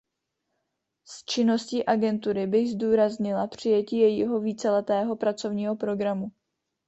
[1.05, 6.31] Z činností agentury bych zdůraznila přijetí jejího víceletého pracovního programu.